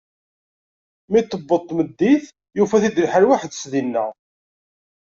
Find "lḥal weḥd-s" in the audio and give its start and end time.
3.05-3.63